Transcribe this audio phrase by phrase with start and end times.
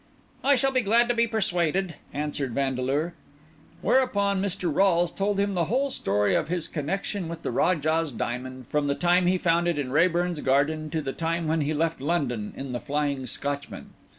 [0.43, 3.13] "I shall be glad to be persuaded," answered Vandeleur.
[3.83, 4.73] Whereupon Mr.
[4.73, 8.95] Rolles told him the whole story of his connection with the Rajah's Diamond, from the
[8.95, 12.71] time he found it in Raeburn's garden to the time when he left London in
[12.71, 13.91] the Flying Scotchman.